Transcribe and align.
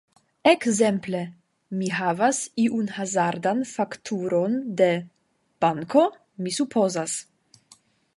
Ekzemple: 0.51 1.19
mi 1.81 1.89
havas 1.97 2.39
iun 2.63 2.87
hazardan 2.95 3.61
fakturon 3.73 4.55
de... 4.81 4.89
banko 5.67 6.07
mi 6.47 6.55
supozas. 6.57 7.19